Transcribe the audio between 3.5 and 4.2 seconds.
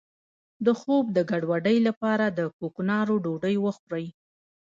وخورئ